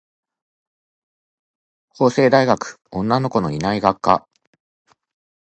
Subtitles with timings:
[1.93, 4.27] 法政大学女の子いない学科